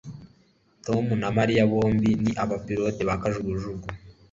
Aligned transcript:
Tom 0.85 1.05
na 1.21 1.29
Mariya 1.37 1.69
bombi 1.71 2.09
ni 2.23 2.31
abapilote 2.43 3.01
ba 3.07 3.15
kajugujugu 3.21 3.87